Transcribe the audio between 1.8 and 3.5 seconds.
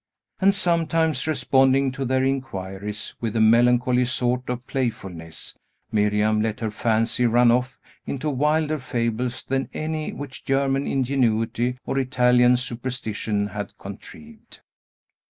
to their inquiries with a